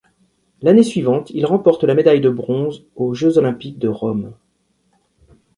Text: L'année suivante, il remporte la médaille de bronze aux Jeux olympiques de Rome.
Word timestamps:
L'année 0.63 0.81
suivante, 0.81 1.29
il 1.29 1.45
remporte 1.45 1.83
la 1.83 1.93
médaille 1.93 2.21
de 2.21 2.31
bronze 2.31 2.87
aux 2.95 3.13
Jeux 3.13 3.37
olympiques 3.37 3.77
de 3.77 3.87
Rome. 3.87 4.33